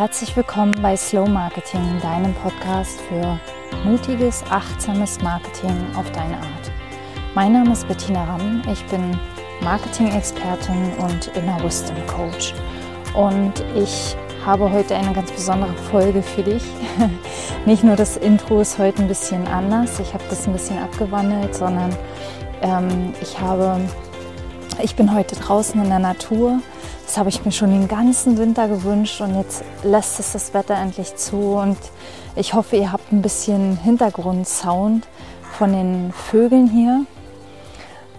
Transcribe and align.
herzlich 0.00 0.34
willkommen 0.34 0.72
bei 0.80 0.96
Slow 0.96 1.28
Marketing, 1.28 2.00
deinem 2.00 2.32
Podcast 2.36 2.98
für 3.02 3.38
mutiges, 3.84 4.42
achtsames 4.48 5.20
Marketing 5.20 5.76
auf 5.94 6.10
deine 6.12 6.38
Art. 6.38 6.72
Mein 7.34 7.52
Name 7.52 7.74
ist 7.74 7.86
Bettina 7.86 8.24
Ramm, 8.24 8.62
ich 8.72 8.82
bin 8.86 9.14
Marketing-Expertin 9.60 10.92
und 11.00 11.26
Inner 11.36 11.62
Wisdom 11.62 11.98
Coach. 12.06 12.54
Und 13.12 13.62
ich 13.76 14.16
habe 14.42 14.72
heute 14.72 14.96
eine 14.96 15.12
ganz 15.12 15.30
besondere 15.32 15.74
Folge 15.90 16.22
für 16.22 16.44
dich. 16.44 16.64
Nicht 17.66 17.84
nur 17.84 17.96
das 17.96 18.16
Intro 18.16 18.62
ist 18.62 18.78
heute 18.78 19.02
ein 19.02 19.08
bisschen 19.08 19.46
anders, 19.48 20.00
ich 20.00 20.14
habe 20.14 20.24
das 20.30 20.46
ein 20.46 20.54
bisschen 20.54 20.78
abgewandelt, 20.78 21.54
sondern 21.54 21.94
ähm, 22.62 23.12
ich 23.20 23.38
habe, 23.38 23.78
ich 24.82 24.96
bin 24.96 25.14
heute 25.14 25.36
draußen 25.36 25.78
in 25.78 25.90
der 25.90 25.98
Natur 25.98 26.62
das 27.10 27.18
habe 27.18 27.28
ich 27.28 27.44
mir 27.44 27.50
schon 27.50 27.70
den 27.70 27.88
ganzen 27.88 28.38
Winter 28.38 28.68
gewünscht 28.68 29.20
und 29.20 29.34
jetzt 29.34 29.64
lässt 29.82 30.20
es 30.20 30.32
das 30.32 30.54
Wetter 30.54 30.76
endlich 30.76 31.16
zu 31.16 31.56
und 31.56 31.76
ich 32.36 32.54
hoffe, 32.54 32.76
ihr 32.76 32.92
habt 32.92 33.10
ein 33.10 33.20
bisschen 33.20 33.76
Hintergrundsound 33.78 35.08
von 35.58 35.72
den 35.72 36.12
Vögeln 36.12 36.70
hier, 36.70 37.04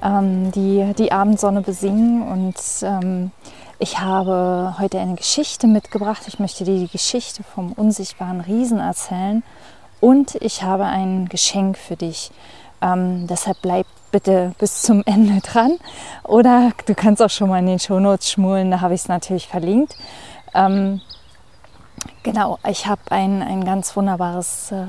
ähm, 0.04 0.52
die 0.52 0.94
die 0.98 1.14
Abendsonne 1.14 1.62
besingen 1.62 2.22
und 2.28 2.56
ähm, 2.82 3.32
ich 3.80 4.02
habe 4.02 4.76
heute 4.78 5.00
eine 5.00 5.16
Geschichte 5.16 5.68
mitgebracht. 5.68 6.24
Ich 6.28 6.40
möchte 6.40 6.66
dir 6.66 6.78
die 6.78 6.92
Geschichte 6.92 7.44
vom 7.44 7.72
unsichtbaren 7.72 8.42
Riesen 8.42 8.80
erzählen 8.80 9.42
und 10.02 10.36
ich 10.36 10.64
habe 10.64 10.84
ein 10.84 11.30
Geschenk 11.30 11.78
für 11.78 11.96
dich. 11.96 12.30
Ähm, 12.82 13.26
deshalb 13.28 13.62
bleib 13.62 13.88
bitte 14.12 14.54
bis 14.60 14.82
zum 14.82 15.04
Ende 15.06 15.42
dran. 15.42 15.78
Oder 16.24 16.72
du 16.86 16.96
kannst 16.96 17.22
auch 17.22 17.30
schon 17.30 17.50
mal 17.50 17.60
in 17.60 17.68
den 17.68 17.80
Shownotes 17.80 18.32
schmulen, 18.32 18.72
da 18.72 18.82
habe 18.82 18.94
ich 18.94 19.02
es 19.02 19.08
natürlich 19.08 19.48
verlinkt. 19.48 19.96
Ähm, 20.54 21.02
genau, 22.24 22.60
ich 22.68 22.88
habe 22.88 23.02
ein, 23.10 23.42
ein 23.42 23.66
ganz 23.66 23.96
wunderbares 23.96 24.72
äh, 24.72 24.88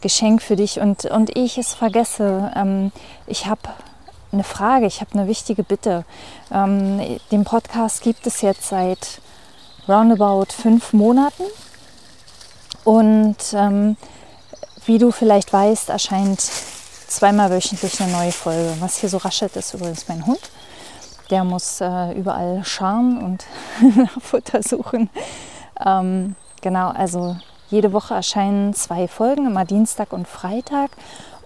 Geschenk 0.00 0.42
für 0.42 0.56
dich 0.56 0.80
und, 0.80 1.04
und 1.06 1.36
ich 1.36 1.58
es 1.58 1.74
vergesse. 1.74 2.52
Ähm, 2.54 2.92
ich 3.26 3.46
habe 3.46 3.62
eine 4.32 4.44
Frage, 4.44 4.86
ich 4.86 5.00
habe 5.00 5.12
eine 5.14 5.28
wichtige 5.28 5.62
Bitte. 5.62 6.04
Ähm, 6.52 7.00
den 7.30 7.44
Podcast 7.44 8.02
gibt 8.02 8.26
es 8.26 8.42
jetzt 8.42 8.68
seit 8.68 9.20
roundabout 9.88 10.52
fünf 10.52 10.92
Monaten. 10.92 11.44
Und 12.84 13.36
ähm, 13.52 13.96
wie 14.84 14.98
du 14.98 15.10
vielleicht 15.10 15.52
weißt, 15.52 15.88
erscheint 15.88 16.40
zweimal 17.06 17.50
wöchentlich 17.50 18.00
eine 18.00 18.12
neue 18.12 18.32
Folge. 18.32 18.74
Was 18.80 18.98
hier 18.98 19.08
so 19.08 19.18
raschelt, 19.18 19.56
ist 19.56 19.74
übrigens 19.74 20.08
mein 20.08 20.26
Hund. 20.26 20.50
Der 21.30 21.44
muss 21.44 21.80
äh, 21.80 22.12
überall 22.12 22.64
Charme 22.64 23.22
und 23.22 23.44
Futter 24.20 24.62
suchen. 24.62 25.10
Ähm, 25.84 26.36
genau, 26.60 26.90
also 26.90 27.36
jede 27.68 27.92
Woche 27.92 28.14
erscheinen 28.14 28.74
zwei 28.74 29.08
Folgen, 29.08 29.46
immer 29.46 29.64
Dienstag 29.64 30.12
und 30.12 30.28
Freitag. 30.28 30.90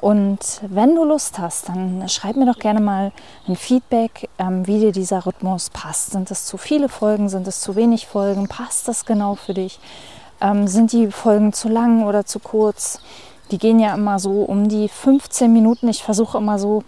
Und 0.01 0.63
wenn 0.63 0.95
du 0.95 1.05
Lust 1.05 1.39
hast, 1.39 1.69
dann 1.69 2.09
schreib 2.09 2.37
mir 2.37 2.47
doch 2.47 2.59
gerne 2.59 2.81
mal 2.81 3.13
ein 3.47 3.57
Feedback, 3.57 4.29
ähm, 4.39 4.67
wie 4.67 4.81
dir 4.81 4.93
dieser 4.93 5.27
Rhythmus 5.27 5.69
passt. 5.71 6.13
Sind 6.13 6.31
es 6.31 6.47
zu 6.47 6.57
viele 6.57 6.89
Folgen? 6.89 7.29
Sind 7.29 7.47
es 7.47 7.61
zu 7.61 7.77
wenig 7.77 8.07
Folgen? 8.07 8.49
Passt 8.49 8.89
das 8.89 9.05
genau 9.05 9.35
für 9.35 9.53
dich? 9.53 9.79
Ähm, 10.41 10.67
sind 10.69 10.93
die 10.93 11.11
Folgen 11.11 11.53
zu 11.53 11.69
lang 11.69 12.05
oder 12.05 12.25
zu 12.25 12.39
kurz? 12.39 13.01
Die 13.51 13.59
gehen 13.59 13.81
ja 13.81 13.95
immer 13.95 14.19
so 14.19 14.43
um 14.43 14.69
die 14.69 14.89
15 14.89 15.53
Minuten. 15.53 15.89
Ich 15.89 16.03
versuche 16.03 16.39
immer 16.39 16.59
so 16.59 16.85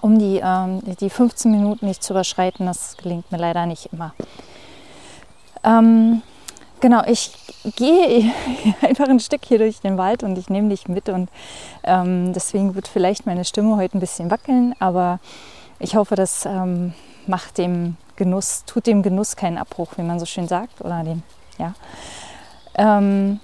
um 0.00 0.18
die, 0.18 0.40
ähm, 0.42 0.80
die 1.00 1.10
15 1.10 1.50
Minuten 1.50 1.86
nicht 1.86 2.02
zu 2.02 2.12
überschreiten. 2.12 2.66
Das 2.66 2.96
gelingt 2.96 3.30
mir 3.32 3.38
leider 3.38 3.66
nicht 3.66 3.92
immer. 3.92 4.14
Ähm, 5.64 6.22
genau, 6.80 7.02
ich 7.06 7.32
gehe 7.76 8.32
einfach 8.82 9.08
ein 9.08 9.20
Stück 9.20 9.44
hier 9.44 9.58
durch 9.58 9.80
den 9.80 9.98
Wald 9.98 10.22
und 10.22 10.38
ich 10.38 10.48
nehme 10.48 10.68
dich 10.68 10.88
mit 10.88 11.08
und 11.08 11.28
ähm, 11.84 12.32
deswegen 12.32 12.74
wird 12.74 12.88
vielleicht 12.88 13.26
meine 13.26 13.44
Stimme 13.44 13.76
heute 13.76 13.98
ein 13.98 14.00
bisschen 14.00 14.30
wackeln, 14.30 14.74
aber 14.78 15.18
ich 15.78 15.96
hoffe, 15.96 16.14
das 16.14 16.44
ähm, 16.44 16.94
macht 17.26 17.58
dem 17.58 17.96
Genuss, 18.16 18.64
tut 18.66 18.86
dem 18.86 19.02
Genuss 19.02 19.36
keinen 19.36 19.58
Abbruch, 19.58 19.92
wie 19.96 20.02
man 20.02 20.18
so 20.18 20.26
schön 20.26 20.48
sagt, 20.48 20.80
oder 20.80 21.02
den, 21.04 21.22
ja. 21.58 21.74
Ähm, 22.74 23.40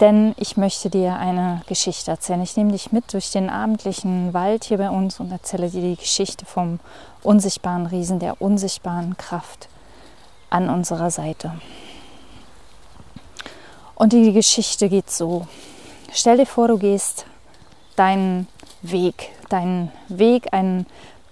denn 0.00 0.34
ich 0.38 0.56
möchte 0.56 0.90
dir 0.90 1.16
eine 1.16 1.62
Geschichte 1.66 2.10
erzählen. 2.10 2.42
Ich 2.42 2.56
nehme 2.56 2.72
dich 2.72 2.92
mit 2.92 3.12
durch 3.12 3.30
den 3.30 3.48
abendlichen 3.48 4.34
Wald 4.34 4.64
hier 4.64 4.78
bei 4.78 4.90
uns 4.90 5.20
und 5.20 5.30
erzähle 5.30 5.70
dir 5.70 5.82
die 5.82 5.96
Geschichte 5.96 6.46
vom 6.46 6.80
unsichtbaren 7.22 7.86
Riesen, 7.86 8.18
der 8.18 8.40
unsichtbaren 8.40 9.16
Kraft 9.16 9.68
an 10.50 10.68
unserer 10.68 11.10
Seite. 11.10 11.52
Und 13.94 14.12
die 14.12 14.32
Geschichte 14.32 14.88
geht 14.88 15.10
so. 15.10 15.46
Stell 16.12 16.36
dir 16.36 16.46
vor, 16.46 16.68
du 16.68 16.78
gehst 16.78 17.26
deinen 17.96 18.48
Weg, 18.82 19.30
deinen 19.48 19.92
Weg, 20.08 20.52
einen 20.52 20.86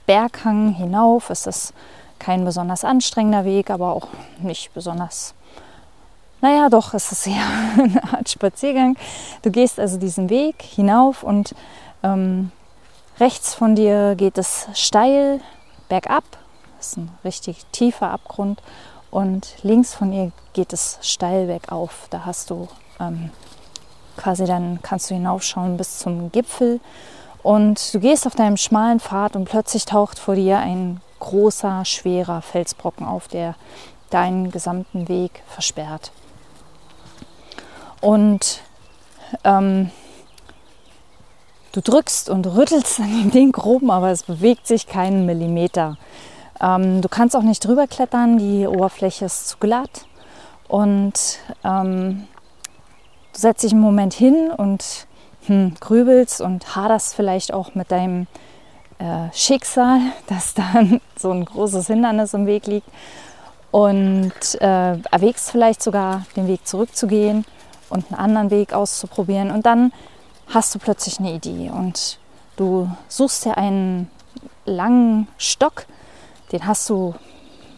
Berghang 0.07 0.75
hinauf. 0.75 1.31
Es 1.31 1.47
ist 1.47 1.75
kein 2.19 2.45
besonders 2.45 2.85
anstrengender 2.85 3.45
Weg, 3.45 3.71
aber 3.71 3.93
auch 3.93 4.09
nicht 4.39 4.73
besonders 4.75 5.35
naja, 6.43 6.69
doch, 6.69 6.93
es 6.93 7.11
ist 7.13 7.27
eher 7.27 7.47
eine 7.79 8.03
Art 8.13 8.29
Spaziergang. 8.29 8.97
Du 9.43 9.51
gehst 9.51 9.81
also 9.81 9.97
diesen 9.97 10.29
Weg 10.29 10.61
hinauf 10.61 11.23
und 11.23 11.55
ähm, 12.03 12.51
rechts 13.21 13.55
von 13.55 13.77
dir 13.77 14.17
geht 14.17 14.37
es 14.37 14.67
steil 14.75 15.41
bergab. 15.89 16.25
Das 16.77 16.89
ist 16.89 16.97
ein 16.99 17.11
richtig 17.25 17.65
tiefer 17.73 18.11
Abgrund. 18.11 18.61
Und 19.11 19.55
links 19.63 19.95
von 19.95 20.13
ihr 20.13 20.33
geht 20.53 20.73
es 20.73 20.99
steil 21.01 21.47
bergauf. 21.47 22.09
Da 22.11 22.25
hast 22.25 22.51
du 22.51 22.67
ähm, 22.99 23.31
quasi 24.17 24.45
dann 24.45 24.81
kannst 24.83 25.11
du 25.11 25.15
hinaufschauen 25.15 25.77
bis 25.77 25.99
zum 26.01 26.33
Gipfel. 26.33 26.81
Und 27.43 27.95
du 27.95 28.01
gehst 28.01 28.27
auf 28.27 28.35
deinem 28.35 28.57
schmalen 28.57 29.01
Pfad 29.01 29.37
und 29.37 29.45
plötzlich 29.45 29.85
taucht 29.85 30.19
vor 30.19 30.35
dir 30.35 30.59
ein 30.59 31.01
großer, 31.21 31.85
schwerer 31.85 32.43
Felsbrocken 32.43 33.07
auf, 33.07 33.29
der 33.29 33.55
deinen 34.11 34.51
gesamten 34.51 35.09
Weg 35.09 35.43
versperrt. 35.47 36.11
Und 38.03 38.61
ähm, 39.45 39.91
du 41.71 41.81
drückst 41.81 42.29
und 42.29 42.47
rüttelst 42.47 43.01
an 43.01 43.11
dem 43.11 43.31
Ding 43.31 43.53
grob, 43.53 43.89
aber 43.89 44.11
es 44.11 44.25
bewegt 44.25 44.67
sich 44.67 44.87
keinen 44.87 45.25
Millimeter. 45.25 45.97
Ähm, 46.61 47.01
du 47.01 47.09
kannst 47.09 47.37
auch 47.37 47.43
nicht 47.43 47.65
drüber 47.65 47.87
klettern, 47.87 48.39
die 48.39 48.67
Oberfläche 48.67 49.25
ist 49.25 49.49
zu 49.49 49.57
glatt. 49.59 50.07
Und 50.67 51.39
ähm, 51.65 52.27
du 53.33 53.39
setzt 53.39 53.63
dich 53.63 53.73
einen 53.73 53.81
Moment 53.81 54.15
hin 54.15 54.51
und 54.51 55.07
hm, 55.47 55.75
grübelst 55.79 56.41
und 56.41 56.75
haderst 56.75 57.15
vielleicht 57.15 57.55
auch 57.55 57.77
mit 57.77 57.93
deinem 57.93 58.27
äh, 58.99 59.33
Schicksal, 59.33 60.01
dass 60.27 60.55
dann 60.55 61.01
so 61.17 61.31
ein 61.31 61.45
großes 61.45 61.87
Hindernis 61.87 62.35
im 62.35 62.47
Weg 62.47 62.67
liegt. 62.67 62.89
Und 63.71 64.33
äh, 64.61 64.99
erwägst 64.99 65.53
vielleicht 65.53 65.83
sogar 65.85 66.27
den 66.37 66.49
Weg 66.49 66.67
zurückzugehen 66.67 67.47
und 67.93 68.11
einen 68.11 68.21
anderen 68.21 68.51
Weg 68.51 68.73
auszuprobieren. 68.73 69.51
Und 69.51 69.67
dann 69.67 69.93
hast 70.49 70.75
du 70.75 70.79
plötzlich 70.79 71.19
eine 71.19 71.33
Idee 71.33 71.71
und 71.71 72.19
du 72.57 72.91
suchst 73.09 73.45
dir 73.45 73.57
einen 73.57 74.11
langen 74.65 75.29
Stock, 75.39 75.87
den 76.53 76.67
hast 76.67 76.89
du 76.91 77.15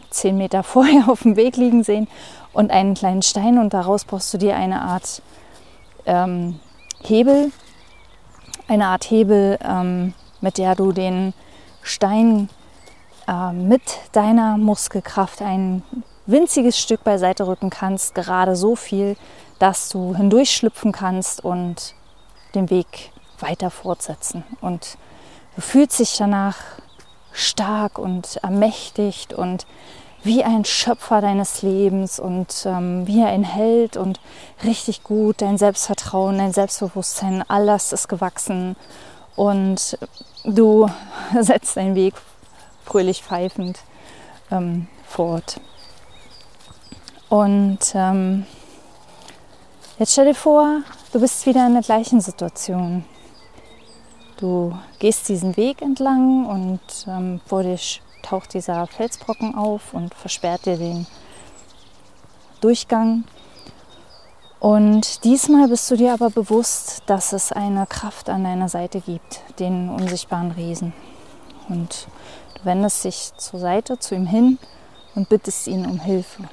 zehn 0.09 0.37
Meter 0.37 0.63
vorher 0.63 1.09
auf 1.09 1.23
dem 1.23 1.35
Weg 1.35 1.57
liegen 1.57 1.83
sehen 1.83 2.07
und 2.53 2.71
einen 2.71 2.93
kleinen 2.93 3.21
Stein 3.21 3.57
und 3.57 3.73
daraus 3.73 4.05
brauchst 4.05 4.33
du 4.33 4.37
dir 4.37 4.55
eine 4.55 4.81
Art 4.81 5.21
ähm, 6.05 6.59
Hebel, 7.03 7.51
eine 8.67 8.87
Art 8.87 9.09
Hebel, 9.09 9.59
ähm, 9.63 10.13
mit 10.41 10.57
der 10.57 10.75
du 10.75 10.91
den 10.91 11.33
Stein 11.81 12.49
äh, 13.27 13.51
mit 13.51 13.81
deiner 14.11 14.57
Muskelkraft 14.57 15.41
ein 15.41 15.83
winziges 16.25 16.79
Stück 16.79 17.03
beiseite 17.03 17.47
rücken 17.47 17.69
kannst, 17.69 18.15
gerade 18.15 18.55
so 18.55 18.75
viel, 18.75 19.15
dass 19.59 19.89
du 19.89 20.15
hindurchschlüpfen 20.15 20.91
kannst 20.91 21.43
und 21.43 21.93
den 22.53 22.69
Weg 22.69 23.11
weiter 23.39 23.69
fortsetzen. 23.69 24.43
Und 24.61 24.97
du 25.55 25.61
fühlst 25.61 25.99
dich 25.99 26.17
danach 26.17 26.57
stark 27.33 27.97
und 27.99 28.37
ermächtigt 28.37 29.33
und 29.33 29.65
wie 30.23 30.43
ein 30.43 30.65
Schöpfer 30.65 31.21
deines 31.21 31.61
Lebens 31.61 32.19
und 32.19 32.65
ähm, 32.65 33.05
wie 33.05 33.23
ein 33.23 33.43
Held 33.43 33.95
und 33.95 34.19
richtig 34.63 35.03
gut. 35.03 35.41
Dein 35.41 35.57
Selbstvertrauen, 35.57 36.39
dein 36.39 36.51
Selbstbewusstsein, 36.51 37.43
alles 37.47 37.91
ist 37.91 38.07
gewachsen 38.07 38.75
und 39.35 39.99
du 40.43 40.89
setzt 41.39 41.77
deinen 41.77 41.95
Weg 41.95 42.15
fröhlich 42.85 43.21
pfeifend 43.21 43.79
ähm, 44.51 44.87
fort. 45.07 45.59
Und 47.29 47.79
ähm, 47.93 48.45
Jetzt 49.97 50.11
stell 50.11 50.25
dir 50.25 50.35
vor, 50.35 50.81
du 51.13 51.21
bist 51.21 51.45
wieder 51.45 51.65
in 51.65 51.71
der 51.71 51.81
gleichen 51.81 52.19
Situation. 52.19 53.05
Du 54.35 54.77
gehst 54.99 55.29
diesen 55.29 55.55
Weg 55.55 55.81
entlang 55.81 56.45
und 56.45 56.81
ähm, 57.07 57.39
vor 57.45 57.63
dir 57.63 57.79
taucht 58.21 58.53
dieser 58.53 58.87
Felsbrocken 58.87 59.55
auf 59.55 59.93
und 59.93 60.13
versperrt 60.13 60.65
dir 60.65 60.75
den 60.75 61.07
Durchgang. 62.59 63.23
Und 64.59 65.23
diesmal 65.23 65.69
bist 65.69 65.89
du 65.89 65.95
dir 65.95 66.11
aber 66.11 66.29
bewusst, 66.29 67.03
dass 67.05 67.31
es 67.31 67.53
eine 67.53 67.85
Kraft 67.85 68.29
an 68.29 68.43
deiner 68.43 68.67
Seite 68.67 68.99
gibt, 68.99 69.43
den 69.59 69.87
unsichtbaren 69.87 70.51
Riesen. 70.51 70.91
Und 71.69 72.09
du 72.55 72.65
wendest 72.65 73.05
dich 73.05 73.31
zur 73.37 73.61
Seite, 73.61 73.97
zu 73.97 74.13
ihm 74.13 74.25
hin 74.27 74.59
und 75.15 75.29
bittest 75.29 75.67
ihn 75.67 75.85
um 75.85 76.01
Hilfe. 76.01 76.43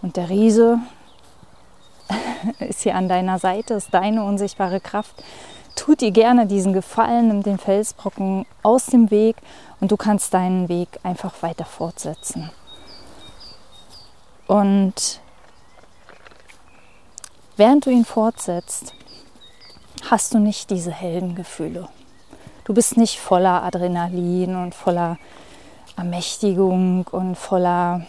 Und 0.00 0.16
der 0.16 0.30
Riese 0.30 0.78
ist 2.58 2.82
hier 2.82 2.94
an 2.94 3.08
deiner 3.08 3.38
Seite, 3.38 3.74
ist 3.74 3.92
deine 3.92 4.24
unsichtbare 4.24 4.80
Kraft. 4.80 5.22
Tut 5.76 6.00
dir 6.00 6.12
gerne 6.12 6.46
diesen 6.46 6.72
Gefallen, 6.72 7.28
nimm 7.28 7.42
den 7.42 7.58
Felsbrocken 7.58 8.46
aus 8.62 8.86
dem 8.86 9.10
Weg 9.10 9.36
und 9.80 9.90
du 9.90 9.96
kannst 9.96 10.32
deinen 10.32 10.68
Weg 10.68 10.88
einfach 11.02 11.42
weiter 11.42 11.64
fortsetzen. 11.64 12.50
Und 14.46 15.20
während 17.56 17.86
du 17.86 17.90
ihn 17.90 18.04
fortsetzt, 18.04 18.94
hast 20.10 20.34
du 20.34 20.38
nicht 20.38 20.70
diese 20.70 20.92
Heldengefühle. 20.92 21.88
Du 22.64 22.72
bist 22.72 22.96
nicht 22.96 23.18
voller 23.18 23.62
Adrenalin 23.62 24.56
und 24.56 24.74
voller 24.74 25.18
Ermächtigung 25.96 27.06
und 27.10 27.36
voller 27.36 28.06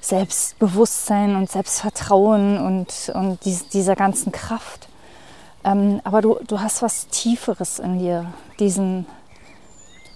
Selbstbewusstsein 0.00 1.36
und 1.36 1.50
Selbstvertrauen 1.50 2.58
und, 2.58 3.12
und 3.14 3.44
dieser 3.44 3.96
ganzen 3.96 4.32
Kraft. 4.32 4.88
Ähm, 5.62 6.00
aber 6.04 6.22
du, 6.22 6.38
du 6.46 6.60
hast 6.60 6.82
was 6.82 7.08
Tieferes 7.08 7.78
in 7.78 7.98
dir, 7.98 8.32
diesen 8.58 9.06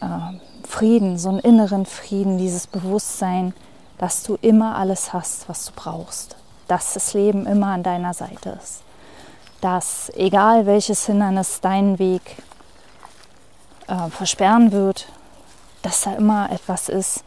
äh, 0.00 0.66
Frieden, 0.66 1.18
so 1.18 1.28
einen 1.28 1.40
inneren 1.40 1.84
Frieden, 1.84 2.38
dieses 2.38 2.66
Bewusstsein, 2.66 3.52
dass 3.98 4.22
du 4.22 4.36
immer 4.40 4.76
alles 4.76 5.12
hast, 5.12 5.48
was 5.48 5.66
du 5.66 5.72
brauchst. 5.76 6.36
Dass 6.66 6.94
das 6.94 7.12
Leben 7.12 7.46
immer 7.46 7.68
an 7.68 7.82
deiner 7.82 8.14
Seite 8.14 8.58
ist. 8.62 8.82
Dass 9.60 10.10
egal 10.14 10.64
welches 10.64 11.04
Hindernis 11.06 11.60
deinen 11.60 11.98
Weg 11.98 12.22
äh, 13.86 14.08
versperren 14.08 14.72
wird, 14.72 15.08
dass 15.82 16.02
da 16.02 16.14
immer 16.14 16.50
etwas 16.50 16.88
ist, 16.88 17.22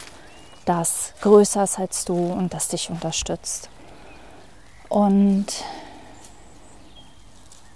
das 0.68 1.14
größer 1.22 1.64
ist 1.64 1.80
als 1.80 2.06
du 2.06 2.14
und 2.14 2.54
das 2.54 2.68
dich 2.68 2.90
unterstützt. 2.90 3.70
Und 4.90 5.46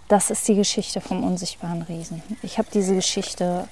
das 0.10 0.30
ist 0.30 0.46
die 0.48 0.56
Geschichte 0.56 1.00
vom 1.00 1.24
unsichtbaren 1.24 1.84
Riesen. 1.84 2.22
Ich 2.44 2.58
habe 2.58 2.68
diese 2.74 2.94
Geschichte 2.94 3.68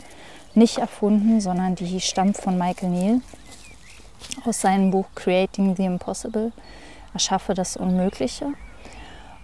nicht 0.55 0.77
erfunden, 0.77 1.41
sondern 1.41 1.75
die 1.75 1.99
stammt 1.99 2.37
von 2.37 2.57
Michael 2.57 2.89
Neal 2.89 3.21
aus 4.45 4.61
seinem 4.61 4.89
Buch 4.91 5.07
Creating 5.15 5.75
the 5.75 5.83
Impossible, 5.83 6.53
Erschaffe 7.13 7.53
das 7.53 7.75
Unmögliche. 7.75 8.53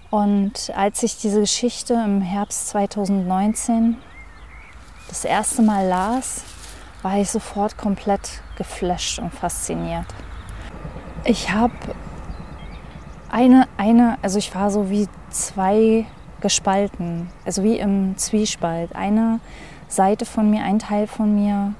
Und 0.10 0.72
als 0.74 1.04
ich 1.04 1.18
diese 1.18 1.42
Geschichte 1.42 1.96
im 1.96 2.22
Herbst 2.22 2.70
2019 2.70 3.98
das 5.10 5.26
erste 5.26 5.62
Mal 5.62 5.86
las, 5.88 6.44
war 7.06 7.20
ich 7.20 7.30
sofort 7.30 7.78
komplett 7.78 8.42
geflasht 8.58 9.20
und 9.20 9.32
fasziniert. 9.32 10.08
Ich 11.24 11.52
habe 11.52 11.76
eine, 13.30 13.68
eine, 13.78 14.18
also 14.24 14.40
ich 14.40 14.56
war 14.56 14.72
so 14.72 14.90
wie 14.90 15.08
zwei 15.30 16.08
gespalten, 16.42 17.30
also 17.46 17.62
wie 17.62 17.78
im 17.78 18.18
Zwiespalt. 18.18 18.96
Eine 18.96 19.40
Seite 19.88 20.26
von 20.26 20.50
mir, 20.50 20.64
ein 20.64 20.80
Teil 20.80 21.06
von 21.06 21.36
mir 21.36 21.76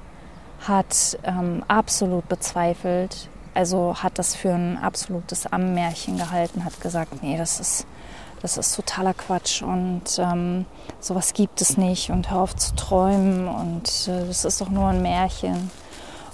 hat 0.60 1.18
ähm, 1.24 1.64
absolut 1.66 2.28
bezweifelt, 2.28 3.28
also 3.56 3.96
hat 4.02 4.18
das 4.18 4.34
für 4.34 4.52
ein 4.52 4.78
absolutes 4.78 5.46
Ammärchen 5.46 6.18
gehalten, 6.18 6.64
hat 6.64 6.80
gesagt, 6.80 7.22
nee, 7.22 7.36
das 7.36 7.58
ist 7.58 7.86
das 8.42 8.58
ist 8.58 8.76
totaler 8.76 9.14
Quatsch 9.14 9.62
und 9.62 10.18
ähm, 10.18 10.66
sowas 11.00 11.32
gibt 11.32 11.60
es 11.62 11.78
nicht 11.78 12.10
und 12.10 12.30
hör 12.30 12.42
auf 12.42 12.54
zu 12.54 12.74
träumen 12.76 13.48
und 13.48 14.08
äh, 14.08 14.26
das 14.26 14.44
ist 14.44 14.60
doch 14.60 14.68
nur 14.68 14.88
ein 14.88 15.02
Märchen. 15.02 15.70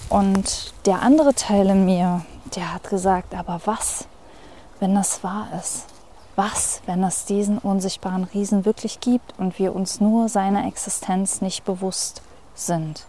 Und 0.09 0.75
der 0.85 1.01
andere 1.01 1.33
Teil 1.33 1.69
in 1.69 1.85
mir, 1.85 2.25
der 2.55 2.75
hat 2.75 2.91
gesagt, 2.91 3.35
aber 3.35 3.61
was, 3.65 4.07
wenn 4.81 4.95
das 4.95 5.23
wahr 5.23 5.47
ist? 5.59 5.87
Was, 6.35 6.83
wenn 6.87 7.05
es 7.05 7.25
diesen 7.25 7.59
unsichtbaren 7.59 8.25
Riesen 8.25 8.65
wirklich 8.65 9.01
gibt 9.01 9.39
und 9.39 9.59
wir 9.59 9.75
uns 9.75 10.01
nur 10.01 10.29
seiner 10.29 10.67
Existenz 10.67 11.41
nicht 11.41 11.65
bewusst 11.65 12.21
sind? 12.55 13.07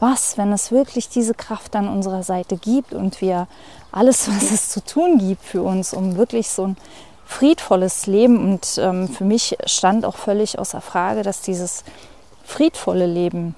Was, 0.00 0.38
wenn 0.38 0.52
es 0.52 0.72
wirklich 0.72 1.08
diese 1.08 1.34
Kraft 1.34 1.76
an 1.76 1.88
unserer 1.88 2.22
Seite 2.22 2.56
gibt 2.56 2.94
und 2.94 3.20
wir 3.20 3.46
alles, 3.92 4.28
was 4.28 4.50
es 4.50 4.70
zu 4.70 4.84
tun 4.84 5.18
gibt 5.18 5.44
für 5.44 5.62
uns, 5.62 5.92
um 5.92 6.16
wirklich 6.16 6.48
so 6.48 6.68
ein 6.68 6.76
friedvolles 7.26 8.06
Leben. 8.06 8.52
Und 8.52 8.78
ähm, 8.82 9.08
für 9.08 9.24
mich 9.24 9.56
stand 9.66 10.04
auch 10.04 10.16
völlig 10.16 10.58
außer 10.58 10.80
Frage, 10.80 11.22
dass 11.22 11.42
dieses 11.42 11.84
friedvolle 12.44 13.06
Leben 13.06 13.54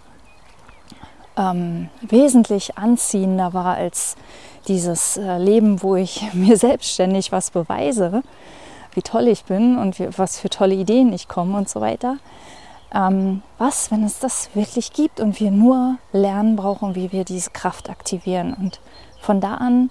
ähm, 1.37 1.89
wesentlich 2.03 2.77
anziehender 2.77 3.55
war 3.55 3.77
als 3.77 4.17
dieses 4.69 5.17
äh, 5.17 5.39
Leben, 5.39 5.83
wo 5.83 5.97
ich 5.97 6.23
mir 6.35 6.57
selbstständig 6.57 7.33
was 7.33 7.51
beweise, 7.51 8.23
wie 8.95 9.03
toll 9.03 9.29
ich 9.29 9.45
bin 9.45 9.79
und 9.79 9.99
wie, 9.99 10.09
was 10.19 10.39
für 10.39 10.51
tolle 10.51 10.75
Ideen 10.75 11.13
ich 11.13 11.29
komme 11.29 11.57
und 11.57 11.69
so 11.69 11.81
weiter. 11.81 12.19
Ähm, 12.95 13.43
was, 13.59 13.91
wenn 13.91 14.05
es 14.05 14.19
das 14.19 14.51
wirklich 14.55 14.93
gibt 14.93 15.21
und 15.21 15.41
wir 15.41 15.51
nur 15.51 15.97
lernen 16.13 16.57
brauchen, 16.57 16.95
wie 16.95 17.13
wir 17.13 17.25
diese 17.25 17.51
Kraft 17.51 17.89
aktivieren. 17.89 18.55
Und 18.55 18.81
von 19.21 19.41
da 19.41 19.55
an 19.55 19.91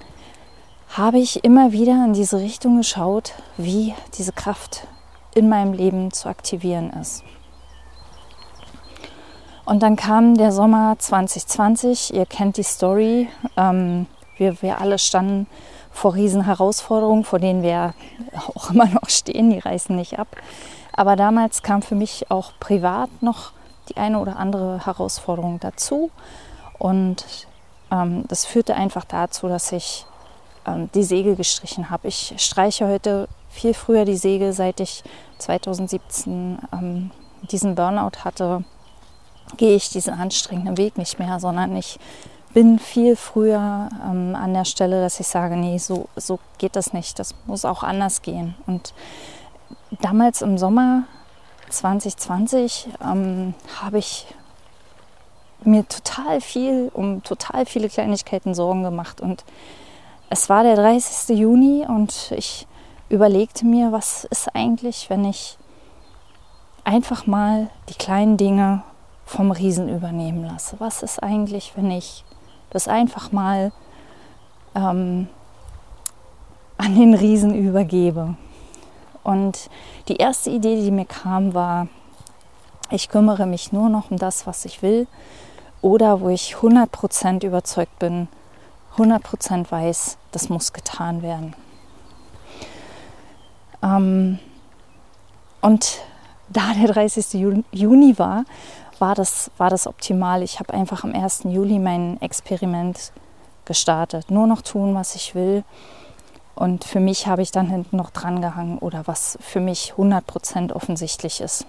habe 0.89 1.19
ich 1.19 1.43
immer 1.43 1.71
wieder 1.71 2.03
in 2.05 2.13
diese 2.13 2.39
Richtung 2.39 2.77
geschaut, 2.77 3.33
wie 3.57 3.93
diese 4.17 4.33
Kraft 4.33 4.87
in 5.33 5.49
meinem 5.49 5.73
Leben 5.73 6.11
zu 6.11 6.27
aktivieren 6.27 6.91
ist. 6.91 7.23
Und 9.65 9.83
dann 9.83 9.95
kam 9.95 10.35
der 10.35 10.51
Sommer 10.51 10.95
2020, 10.97 12.13
ihr 12.13 12.25
kennt 12.25 12.57
die 12.57 12.63
Story. 12.63 13.29
Ähm, 13.55 14.07
wir, 14.37 14.61
wir 14.61 14.81
alle 14.81 14.99
standen 14.99 15.47
vor 15.91 16.15
riesen 16.15 16.45
Herausforderungen, 16.45 17.23
vor 17.23 17.39
denen 17.39 17.63
wir 17.63 17.93
auch 18.55 18.71
immer 18.71 18.87
noch 18.87 19.09
stehen, 19.09 19.49
die 19.49 19.59
reißen 19.59 19.95
nicht 19.95 20.19
ab. 20.19 20.27
Aber 20.93 21.15
damals 21.15 21.63
kam 21.63 21.81
für 21.81 21.95
mich 21.95 22.29
auch 22.29 22.51
privat 22.59 23.09
noch 23.21 23.51
die 23.89 23.97
eine 23.97 24.19
oder 24.19 24.37
andere 24.37 24.85
Herausforderung 24.85 25.59
dazu. 25.59 26.11
Und 26.77 27.47
ähm, 27.91 28.25
das 28.27 28.45
führte 28.45 28.75
einfach 28.75 29.05
dazu, 29.05 29.47
dass 29.47 29.71
ich 29.71 30.05
ähm, 30.65 30.89
die 30.93 31.03
Säge 31.03 31.35
gestrichen 31.35 31.89
habe. 31.89 32.07
Ich 32.07 32.33
streiche 32.37 32.87
heute 32.87 33.27
viel 33.49 33.73
früher 33.73 34.05
die 34.05 34.17
Säge, 34.17 34.53
seit 34.53 34.79
ich 34.79 35.03
2017 35.39 36.59
ähm, 36.73 37.11
diesen 37.51 37.75
Burnout 37.75 38.23
hatte, 38.23 38.63
gehe 39.57 39.75
ich 39.75 39.89
diesen 39.89 40.13
anstrengenden 40.13 40.77
Weg 40.77 40.97
nicht 40.97 41.19
mehr, 41.19 41.39
sondern 41.39 41.75
ich 41.75 41.99
bin 42.53 42.79
viel 42.79 43.15
früher 43.15 43.89
ähm, 44.09 44.35
an 44.35 44.53
der 44.53 44.65
Stelle, 44.65 45.01
dass 45.01 45.19
ich 45.19 45.27
sage, 45.27 45.55
nee, 45.55 45.77
so, 45.77 46.07
so 46.15 46.39
geht 46.57 46.75
das 46.75 46.93
nicht, 46.93 47.17
das 47.19 47.33
muss 47.45 47.65
auch 47.65 47.83
anders 47.83 48.21
gehen. 48.21 48.55
Und 48.67 48.93
damals 49.99 50.41
im 50.41 50.57
Sommer 50.57 51.03
2020 51.69 52.89
ähm, 53.03 53.53
habe 53.81 53.97
ich 53.97 54.27
mir 55.63 55.87
total 55.87 56.41
viel 56.41 56.89
um 56.93 57.21
total 57.23 57.65
viele 57.65 57.89
Kleinigkeiten 57.89 58.53
Sorgen 58.53 58.83
gemacht 58.83 59.21
und 59.21 59.43
es 60.29 60.49
war 60.49 60.63
der 60.63 60.75
30. 60.75 61.37
Juni 61.37 61.85
und 61.87 62.31
ich 62.35 62.67
überlegte 63.09 63.65
mir, 63.65 63.91
was 63.91 64.23
ist 64.23 64.55
eigentlich, 64.55 65.09
wenn 65.09 65.25
ich 65.25 65.57
einfach 66.85 67.27
mal 67.27 67.69
die 67.89 67.95
kleinen 67.95 68.37
Dinge 68.37 68.83
vom 69.25 69.51
Riesen 69.51 69.89
übernehmen 69.89 70.45
lasse. 70.45 70.77
Was 70.79 71.03
ist 71.03 71.21
eigentlich, 71.21 71.73
wenn 71.75 71.91
ich 71.91 72.23
das 72.69 72.87
einfach 72.87 73.31
mal 73.31 73.71
ähm, 74.73 75.27
an 76.77 76.95
den 76.95 77.13
Riesen 77.13 77.53
übergebe? 77.53 78.35
Und 79.23 79.69
die 80.07 80.17
erste 80.17 80.49
Idee, 80.49 80.81
die 80.81 80.91
mir 80.91 81.05
kam, 81.05 81.53
war, 81.53 81.87
ich 82.89 83.09
kümmere 83.09 83.45
mich 83.45 83.71
nur 83.71 83.89
noch 83.89 84.11
um 84.11 84.17
das, 84.17 84.47
was 84.47 84.65
ich 84.65 84.81
will 84.81 85.07
oder 85.81 86.21
wo 86.21 86.29
ich 86.29 86.55
100% 86.55 87.45
überzeugt 87.45 87.97
bin, 87.99 88.27
100% 88.97 89.71
weiß, 89.71 90.17
das 90.31 90.49
muss 90.49 90.73
getan 90.73 91.21
werden. 91.21 91.55
Ähm, 93.81 94.39
und 95.61 95.99
da 96.49 96.73
der 96.73 96.91
30. 96.91 97.33
Juni 97.71 98.19
war, 98.19 98.43
war 98.99 99.15
das, 99.15 99.49
war 99.57 99.69
das 99.69 99.87
optimal. 99.87 100.43
Ich 100.43 100.59
habe 100.59 100.73
einfach 100.73 101.03
am 101.03 101.13
1. 101.13 101.43
Juli 101.45 101.79
mein 101.79 102.21
Experiment 102.21 103.11
gestartet. 103.65 104.29
Nur 104.29 104.47
noch 104.47 104.61
tun, 104.61 104.93
was 104.93 105.15
ich 105.15 105.33
will. 105.33 105.63
Und 106.55 106.83
für 106.83 106.99
mich 106.99 107.27
habe 107.27 107.41
ich 107.41 107.51
dann 107.51 107.69
hinten 107.69 107.97
noch 107.97 108.09
dran 108.09 108.41
gehangen 108.41 108.77
oder 108.77 109.03
was 109.07 109.37
für 109.41 109.59
mich 109.59 109.93
100% 109.97 110.73
offensichtlich 110.73 111.41
ist. 111.41 111.65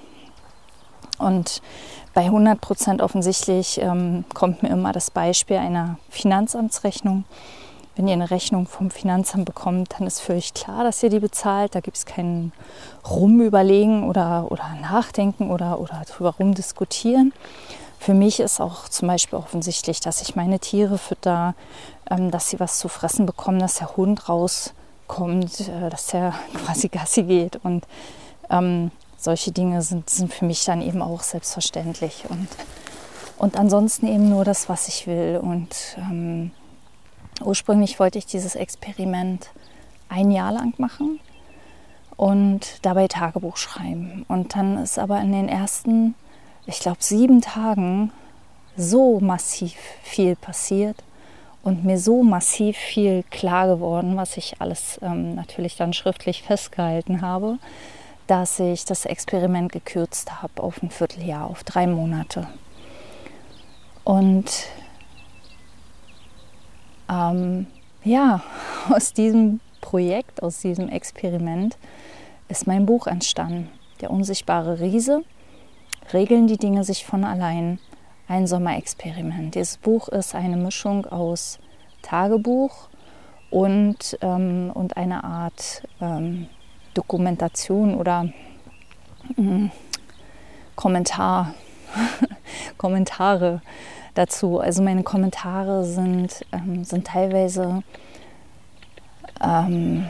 Und 1.18 1.62
bei 2.14 2.22
100 2.22 2.60
Prozent 2.60 3.00
offensichtlich 3.00 3.80
ähm, 3.80 4.24
kommt 4.34 4.62
mir 4.62 4.70
immer 4.70 4.92
das 4.92 5.10
Beispiel 5.10 5.56
einer 5.56 5.98
Finanzamtsrechnung. 6.10 7.24
wenn 7.94 8.08
ihr 8.08 8.14
eine 8.14 8.30
Rechnung 8.30 8.66
vom 8.66 8.90
Finanzamt 8.90 9.44
bekommt, 9.44 9.94
dann 9.98 10.06
ist 10.06 10.20
völlig 10.20 10.54
klar, 10.54 10.82
dass 10.82 11.02
ihr 11.02 11.10
die 11.10 11.20
bezahlt. 11.20 11.74
Da 11.74 11.80
gibt 11.80 11.96
es 11.96 12.06
kein 12.06 12.52
Rumüberlegen 13.08 14.08
oder, 14.08 14.50
oder 14.50 14.64
Nachdenken 14.80 15.50
oder, 15.50 15.78
oder 15.78 16.02
drüber 16.10 16.34
rumdiskutieren. 16.38 17.32
Für 18.02 18.14
mich 18.14 18.40
ist 18.40 18.60
auch 18.60 18.88
zum 18.88 19.08
Beispiel 19.08 19.38
offensichtlich, 19.38 20.00
dass 20.00 20.22
ich 20.22 20.34
meine 20.34 20.58
Tiere 20.58 20.98
fütter, 20.98 21.54
ähm, 22.10 22.30
dass 22.30 22.50
sie 22.50 22.58
was 22.58 22.78
zu 22.78 22.88
fressen 22.88 23.26
bekommen, 23.26 23.60
dass 23.60 23.74
der 23.76 23.96
Hund 23.96 24.28
rauskommt, 24.28 25.68
äh, 25.68 25.88
dass 25.88 26.06
der 26.08 26.34
quasi 26.64 26.88
Gassi 26.88 27.22
geht. 27.22 27.60
Und 27.62 27.86
ähm, 28.50 28.90
solche 29.16 29.52
Dinge 29.52 29.82
sind, 29.82 30.10
sind 30.10 30.34
für 30.34 30.44
mich 30.44 30.64
dann 30.64 30.82
eben 30.82 31.00
auch 31.00 31.22
selbstverständlich. 31.22 32.24
Und, 32.28 32.48
und 33.38 33.56
ansonsten 33.56 34.06
eben 34.08 34.28
nur 34.28 34.44
das, 34.44 34.68
was 34.68 34.88
ich 34.88 35.06
will. 35.06 35.38
Und 35.40 35.96
ähm, 35.98 36.50
Ursprünglich 37.44 37.98
wollte 37.98 38.18
ich 38.18 38.26
dieses 38.26 38.54
Experiment 38.54 39.50
ein 40.08 40.30
Jahr 40.30 40.52
lang 40.52 40.74
machen 40.78 41.18
und 42.16 42.78
dabei 42.82 43.08
Tagebuch 43.08 43.56
schreiben. 43.56 44.24
Und 44.28 44.54
dann 44.54 44.78
ist 44.78 44.98
aber 44.98 45.20
in 45.20 45.32
den 45.32 45.48
ersten, 45.48 46.14
ich 46.66 46.80
glaube, 46.80 46.98
sieben 47.00 47.40
Tagen 47.40 48.12
so 48.76 49.20
massiv 49.20 49.74
viel 50.02 50.36
passiert 50.36 51.02
und 51.62 51.84
mir 51.84 51.98
so 51.98 52.22
massiv 52.22 52.76
viel 52.76 53.24
klar 53.30 53.68
geworden, 53.68 54.16
was 54.16 54.36
ich 54.36 54.60
alles 54.60 54.98
ähm, 55.02 55.34
natürlich 55.34 55.76
dann 55.76 55.92
schriftlich 55.92 56.42
festgehalten 56.42 57.22
habe, 57.22 57.58
dass 58.26 58.58
ich 58.58 58.84
das 58.84 59.04
Experiment 59.04 59.72
gekürzt 59.72 60.42
habe 60.42 60.62
auf 60.62 60.82
ein 60.82 60.90
Vierteljahr, 60.90 61.46
auf 61.46 61.64
drei 61.64 61.86
Monate. 61.86 62.48
Und 64.04 64.50
ähm, 67.08 67.66
ja, 68.04 68.42
aus 68.90 69.12
diesem 69.12 69.60
Projekt, 69.80 70.42
aus 70.42 70.60
diesem 70.60 70.88
Experiment 70.88 71.76
ist 72.48 72.66
mein 72.66 72.86
Buch 72.86 73.06
entstanden. 73.06 73.68
Der 74.00 74.10
unsichtbare 74.10 74.80
Riese. 74.80 75.22
Regeln 76.12 76.46
die 76.46 76.58
Dinge 76.58 76.84
sich 76.84 77.04
von 77.04 77.24
allein. 77.24 77.78
Ein 78.28 78.46
Sommerexperiment. 78.46 79.54
Dieses 79.54 79.76
Buch 79.76 80.08
ist 80.08 80.34
eine 80.34 80.56
Mischung 80.56 81.06
aus 81.06 81.58
Tagebuch 82.00 82.88
und, 83.50 84.16
ähm, 84.22 84.70
und 84.72 84.96
eine 84.96 85.22
Art 85.24 85.82
ähm, 86.00 86.46
Dokumentation 86.94 87.94
oder 87.94 88.32
äh, 89.36 89.68
Kommentar, 90.76 91.54
Kommentare 92.78 93.60
dazu. 94.14 94.60
Also 94.60 94.82
meine 94.82 95.02
Kommentare 95.02 95.84
sind, 95.84 96.46
ähm, 96.52 96.84
sind 96.84 97.06
teilweise 97.06 97.82
ähm, 99.42 100.06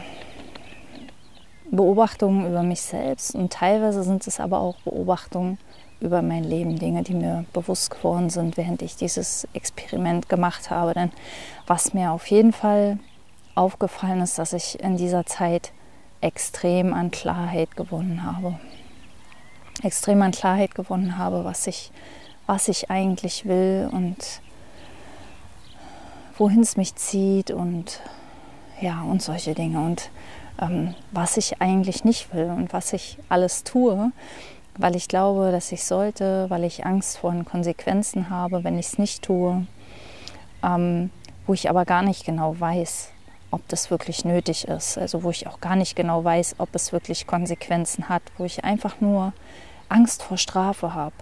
Beobachtungen 1.70 2.46
über 2.46 2.62
mich 2.62 2.82
selbst 2.82 3.34
und 3.34 3.52
teilweise 3.52 4.02
sind 4.02 4.26
es 4.26 4.38
aber 4.38 4.60
auch 4.60 4.76
Beobachtungen 4.80 5.58
über 6.02 6.20
mein 6.22 6.44
Leben, 6.44 6.78
Dinge, 6.78 7.02
die 7.02 7.14
mir 7.14 7.44
bewusst 7.52 7.90
geworden 7.90 8.28
sind, 8.28 8.56
während 8.56 8.82
ich 8.82 8.96
dieses 8.96 9.46
Experiment 9.54 10.28
gemacht 10.28 10.70
habe. 10.70 10.94
Denn 10.94 11.10
was 11.66 11.94
mir 11.94 12.10
auf 12.12 12.26
jeden 12.26 12.52
Fall 12.52 12.98
aufgefallen 13.54 14.20
ist, 14.20 14.38
dass 14.38 14.52
ich 14.52 14.80
in 14.80 14.96
dieser 14.96 15.24
Zeit 15.24 15.72
extrem 16.20 16.92
an 16.92 17.10
Klarheit 17.10 17.76
gewonnen 17.76 18.24
habe. 18.24 18.58
Extrem 19.82 20.22
an 20.22 20.32
Klarheit 20.32 20.74
gewonnen 20.74 21.16
habe, 21.18 21.44
was 21.44 21.66
ich 21.66 21.90
was 22.46 22.68
ich 22.68 22.90
eigentlich 22.90 23.46
will 23.46 23.88
und 23.92 24.42
wohin 26.36 26.60
es 26.60 26.76
mich 26.76 26.94
zieht 26.96 27.50
und 27.50 28.00
ja, 28.80 29.02
und 29.02 29.22
solche 29.22 29.54
Dinge 29.54 29.80
und 29.80 30.10
ähm, 30.60 30.94
was 31.12 31.36
ich 31.36 31.60
eigentlich 31.62 32.04
nicht 32.04 32.34
will 32.34 32.50
und 32.50 32.72
was 32.72 32.92
ich 32.92 33.16
alles 33.28 33.64
tue, 33.64 34.10
weil 34.78 34.96
ich 34.96 35.08
glaube, 35.08 35.52
dass 35.52 35.72
ich 35.72 35.84
sollte, 35.84 36.46
weil 36.48 36.64
ich 36.64 36.86
Angst 36.86 37.18
vor 37.18 37.34
Konsequenzen 37.44 38.30
habe, 38.30 38.64
wenn 38.64 38.78
ich 38.78 38.86
es 38.86 38.98
nicht 38.98 39.22
tue, 39.22 39.66
ähm, 40.62 41.10
wo 41.46 41.54
ich 41.54 41.68
aber 41.68 41.84
gar 41.84 42.02
nicht 42.02 42.24
genau 42.24 42.58
weiß, 42.58 43.10
ob 43.50 43.66
das 43.68 43.90
wirklich 43.90 44.24
nötig 44.24 44.66
ist, 44.66 44.96
also 44.96 45.22
wo 45.22 45.30
ich 45.30 45.46
auch 45.46 45.60
gar 45.60 45.76
nicht 45.76 45.94
genau 45.94 46.24
weiß, 46.24 46.56
ob 46.58 46.74
es 46.74 46.92
wirklich 46.92 47.26
Konsequenzen 47.26 48.08
hat, 48.08 48.22
wo 48.38 48.44
ich 48.44 48.64
einfach 48.64 49.00
nur 49.00 49.32
Angst 49.88 50.22
vor 50.22 50.38
Strafe 50.38 50.94
habe 50.94 51.14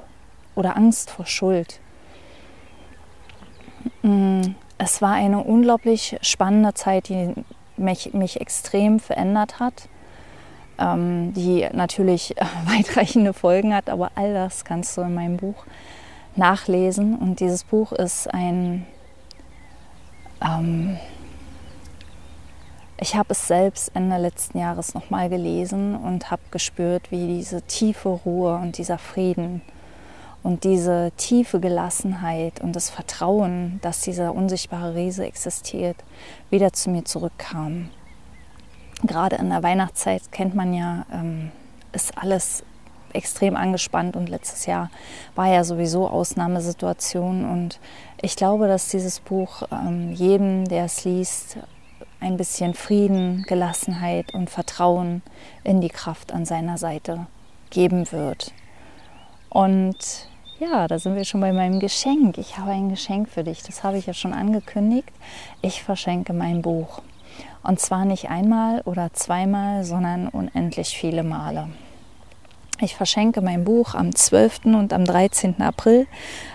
oder 0.54 0.76
Angst 0.76 1.10
vor 1.10 1.26
Schuld. 1.26 1.80
Mm, 4.02 4.42
es 4.78 5.02
war 5.02 5.14
eine 5.14 5.42
unglaublich 5.42 6.18
spannende 6.22 6.74
Zeit, 6.74 7.08
die 7.08 7.34
mich, 7.76 8.14
mich 8.14 8.40
extrem 8.40 9.00
verändert 9.00 9.58
hat, 9.58 9.88
ähm, 10.80 11.32
die 11.34 11.68
natürlich 11.72 12.34
weitreichende 12.66 13.32
Folgen 13.32 13.74
hat, 13.74 13.88
aber 13.88 14.10
all 14.14 14.32
das 14.34 14.64
kannst 14.64 14.96
du 14.96 15.02
in 15.02 15.14
meinem 15.14 15.36
Buch 15.36 15.66
nachlesen. 16.36 17.16
Und 17.16 17.40
dieses 17.40 17.64
Buch 17.64 17.92
ist 17.92 18.32
ein... 18.32 18.86
Ähm, 20.42 20.98
ich 23.02 23.14
habe 23.16 23.28
es 23.30 23.48
selbst 23.48 23.92
Ende 23.94 24.18
letzten 24.18 24.58
Jahres 24.58 24.92
nochmal 24.92 25.30
gelesen 25.30 25.96
und 25.96 26.30
habe 26.30 26.42
gespürt, 26.50 27.10
wie 27.10 27.26
diese 27.26 27.62
tiefe 27.62 28.10
Ruhe 28.10 28.56
und 28.56 28.76
dieser 28.76 28.98
Frieden 28.98 29.62
und 30.42 30.64
diese 30.64 31.10
tiefe 31.16 31.60
Gelassenheit 31.60 32.60
und 32.60 32.76
das 32.76 32.90
Vertrauen, 32.90 33.78
dass 33.82 34.02
dieser 34.02 34.34
unsichtbare 34.34 34.94
Riese 34.94 35.24
existiert, 35.24 35.96
wieder 36.50 36.74
zu 36.74 36.90
mir 36.90 37.04
zurückkam. 37.04 37.88
Gerade 39.02 39.36
in 39.36 39.50
der 39.50 39.62
Weihnachtszeit 39.62 40.30
kennt 40.30 40.54
man 40.54 40.74
ja, 40.74 41.06
ähm, 41.12 41.50
ist 41.92 42.16
alles 42.18 42.64
extrem 43.12 43.56
angespannt 43.56 44.16
und 44.16 44.28
letztes 44.28 44.66
Jahr 44.66 44.90
war 45.34 45.48
ja 45.48 45.64
sowieso 45.64 46.08
Ausnahmesituation 46.08 47.44
und 47.44 47.80
ich 48.22 48.36
glaube, 48.36 48.68
dass 48.68 48.88
dieses 48.88 49.20
Buch 49.20 49.62
ähm, 49.72 50.12
jedem, 50.12 50.66
der 50.68 50.84
es 50.84 51.04
liest, 51.04 51.58
ein 52.20 52.36
bisschen 52.36 52.74
Frieden, 52.74 53.44
Gelassenheit 53.48 54.34
und 54.34 54.50
Vertrauen 54.50 55.22
in 55.64 55.80
die 55.80 55.88
Kraft 55.88 56.32
an 56.32 56.44
seiner 56.44 56.76
Seite 56.76 57.26
geben 57.70 58.12
wird. 58.12 58.52
Und 59.48 60.28
ja, 60.58 60.86
da 60.86 60.98
sind 60.98 61.16
wir 61.16 61.24
schon 61.24 61.40
bei 61.40 61.52
meinem 61.52 61.80
Geschenk. 61.80 62.36
Ich 62.36 62.58
habe 62.58 62.72
ein 62.72 62.90
Geschenk 62.90 63.30
für 63.30 63.42
dich. 63.42 63.62
Das 63.62 63.82
habe 63.82 63.96
ich 63.96 64.06
ja 64.06 64.12
schon 64.12 64.34
angekündigt. 64.34 65.10
Ich 65.62 65.82
verschenke 65.82 66.34
mein 66.34 66.60
Buch. 66.60 67.00
Und 67.62 67.80
zwar 67.80 68.04
nicht 68.04 68.30
einmal 68.30 68.80
oder 68.82 69.12
zweimal, 69.12 69.84
sondern 69.84 70.28
unendlich 70.28 70.96
viele 70.96 71.22
Male. 71.22 71.68
Ich 72.80 72.96
verschenke 72.96 73.42
mein 73.42 73.64
Buch 73.64 73.94
am 73.94 74.14
12. 74.14 74.64
und 74.64 74.94
am 74.94 75.04
13. 75.04 75.60
April 75.60 76.06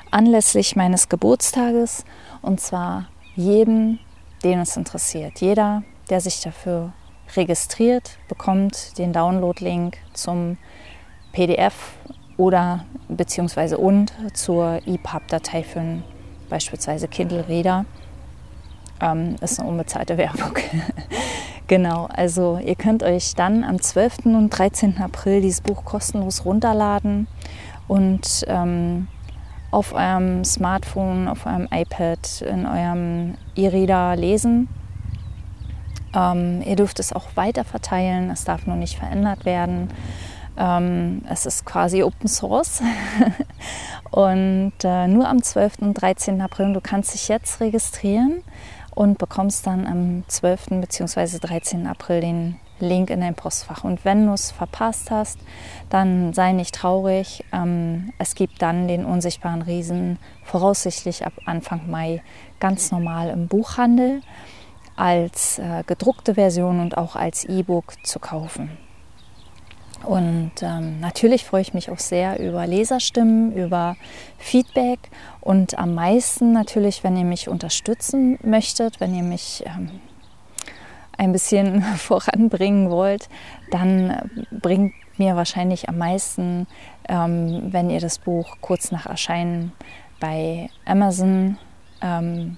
anlässlich 0.09 0.75
meines 0.75 1.07
Geburtstages. 1.07 2.03
Und 2.41 2.59
zwar 2.59 3.09
jedem, 3.35 3.99
den 4.43 4.59
es 4.59 4.75
interessiert. 4.75 5.39
Jeder, 5.41 5.83
der 6.09 6.21
sich 6.21 6.41
dafür 6.41 6.93
registriert, 7.35 8.17
bekommt 8.27 8.97
den 8.97 9.13
Download-Link 9.13 9.97
zum 10.13 10.57
PDF 11.31 11.93
oder 12.37 12.85
beziehungsweise 13.07 13.77
und 13.77 14.13
zur 14.33 14.81
EPUB-Datei 14.85 15.63
für 15.63 15.79
ein, 15.79 16.03
beispielsweise 16.49 17.07
Kindle 17.07 17.47
Reader. 17.47 17.85
Ähm, 19.01 19.35
ist 19.41 19.59
eine 19.59 19.69
unbezahlte 19.69 20.17
Werbung. 20.17 20.57
genau, 21.67 22.07
also 22.13 22.59
ihr 22.63 22.75
könnt 22.75 23.03
euch 23.03 23.35
dann 23.35 23.63
am 23.63 23.81
12. 23.81 24.25
und 24.25 24.49
13. 24.49 24.97
April 24.99 25.41
dieses 25.41 25.61
Buch 25.61 25.83
kostenlos 25.83 26.45
runterladen 26.45 27.27
und 27.87 28.45
ähm, 28.47 29.07
auf 29.71 29.93
eurem 29.93 30.45
Smartphone, 30.45 31.27
auf 31.27 31.45
eurem 31.45 31.67
iPad, 31.71 32.41
in 32.41 32.65
eurem 32.65 33.35
E-Reader 33.55 34.15
lesen. 34.15 34.69
Ähm, 36.15 36.61
ihr 36.65 36.77
dürft 36.77 36.99
es 36.99 37.11
auch 37.11 37.27
weiter 37.35 37.65
verteilen, 37.65 38.29
es 38.29 38.45
darf 38.45 38.65
nur 38.65 38.77
nicht 38.77 38.97
verändert 38.97 39.43
werden. 39.43 39.89
Ähm, 40.57 41.23
es 41.29 41.45
ist 41.45 41.65
quasi 41.65 42.03
Open 42.03 42.29
Source 42.29 42.81
und 44.11 44.71
äh, 44.83 45.07
nur 45.07 45.27
am 45.27 45.43
12. 45.43 45.79
und 45.79 45.95
13. 45.95 46.41
April. 46.41 46.71
Du 46.71 46.79
kannst 46.79 47.13
dich 47.13 47.27
jetzt 47.27 47.59
registrieren 47.59 48.41
und 48.95 49.17
bekommst 49.17 49.67
dann 49.67 49.85
am 49.85 50.23
12. 50.27 50.81
bzw. 50.81 51.39
13. 51.39 51.85
April 51.85 52.21
den 52.21 52.59
Link 52.79 53.09
in 53.09 53.21
dein 53.21 53.35
Postfach. 53.35 53.83
Und 53.83 54.03
wenn 54.03 54.25
du 54.25 54.33
es 54.33 54.51
verpasst 54.51 55.11
hast, 55.11 55.39
dann 55.89 56.33
sei 56.33 56.51
nicht 56.51 56.75
traurig. 56.75 57.43
Ähm, 57.53 58.11
es 58.17 58.35
gibt 58.35 58.61
dann 58.61 58.87
den 58.87 59.05
unsichtbaren 59.05 59.61
Riesen 59.61 60.17
voraussichtlich 60.43 61.25
ab 61.25 61.33
Anfang 61.45 61.89
Mai 61.89 62.21
ganz 62.59 62.91
normal 62.91 63.29
im 63.29 63.47
Buchhandel 63.47 64.21
als 64.95 65.59
äh, 65.59 65.83
gedruckte 65.85 66.35
Version 66.35 66.79
und 66.79 66.97
auch 66.97 67.15
als 67.15 67.43
E-Book 67.43 67.93
zu 68.05 68.19
kaufen. 68.19 68.77
Und 70.05 70.51
ähm, 70.61 70.99
natürlich 70.99 71.45
freue 71.45 71.61
ich 71.61 71.73
mich 71.73 71.89
auch 71.89 71.99
sehr 71.99 72.39
über 72.39 72.67
Leserstimmen, 72.67 73.53
über 73.53 73.95
Feedback 74.37 74.99
und 75.41 75.79
am 75.79 75.95
meisten 75.95 76.51
natürlich, 76.51 77.03
wenn 77.03 77.17
ihr 77.17 77.25
mich 77.25 77.49
unterstützen 77.49 78.37
möchtet, 78.43 78.99
wenn 78.99 79.15
ihr 79.15 79.23
mich 79.23 79.63
ähm, 79.65 79.89
ein 81.17 81.31
bisschen 81.31 81.81
voranbringen 81.97 82.89
wollt, 82.91 83.29
dann 83.71 84.29
bringt 84.51 84.93
mir 85.17 85.35
wahrscheinlich 85.35 85.89
am 85.89 85.97
meisten, 85.97 86.67
ähm, 87.09 87.69
wenn 87.71 87.89
ihr 87.89 87.99
das 87.99 88.19
Buch 88.19 88.57
kurz 88.61 88.91
nach 88.91 89.05
Erscheinen 89.05 89.71
bei 90.19 90.69
Amazon 90.85 91.57
ähm, 92.01 92.57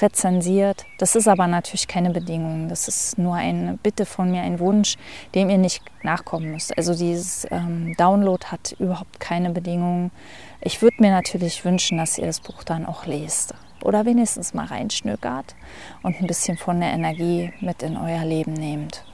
rezensiert. 0.00 0.86
Das 0.98 1.16
ist 1.16 1.28
aber 1.28 1.46
natürlich 1.46 1.88
keine 1.88 2.10
Bedingung. 2.10 2.68
Das 2.68 2.88
ist 2.88 3.18
nur 3.18 3.34
eine 3.34 3.78
Bitte 3.82 4.06
von 4.06 4.30
mir, 4.30 4.42
ein 4.42 4.60
Wunsch, 4.60 4.96
dem 5.34 5.50
ihr 5.50 5.58
nicht 5.58 5.82
nachkommen 6.02 6.52
müsst. 6.52 6.76
Also 6.76 6.94
dieses 6.94 7.46
ähm, 7.50 7.94
Download 7.96 8.44
hat 8.46 8.74
überhaupt 8.78 9.20
keine 9.20 9.50
Bedingungen. 9.50 10.10
Ich 10.60 10.82
würde 10.82 10.96
mir 11.00 11.10
natürlich 11.10 11.64
wünschen, 11.64 11.98
dass 11.98 12.18
ihr 12.18 12.26
das 12.26 12.40
Buch 12.40 12.64
dann 12.64 12.86
auch 12.86 13.06
lest 13.06 13.54
oder 13.82 14.04
wenigstens 14.04 14.54
mal 14.54 14.66
reinschnökert 14.66 15.54
und 16.02 16.20
ein 16.20 16.26
bisschen 16.26 16.56
von 16.56 16.80
der 16.80 16.92
Energie 16.92 17.52
mit 17.60 17.82
in 17.82 17.96
euer 17.96 18.24
Leben 18.24 18.52
nehmt. 18.52 19.04